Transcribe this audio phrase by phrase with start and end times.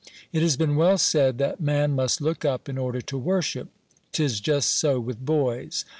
[0.33, 3.67] It has been well said, that man must look up in order to worship;
[4.11, 5.85] 'tis just so with boys.